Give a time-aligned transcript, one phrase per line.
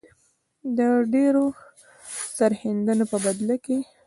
[0.77, 0.79] د
[1.13, 1.45] ډیرو
[2.35, 3.77] سرښندنو په بدله کې.